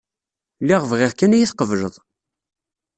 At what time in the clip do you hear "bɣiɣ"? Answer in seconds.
0.91-1.11